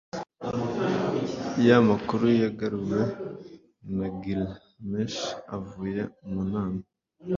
yamakuruyagaruwe 1.65 2.99
na 3.97 4.07
Gilgamesh 4.19 5.19
avuye 5.57 6.01
mu 6.29 6.41
nama 6.51 6.81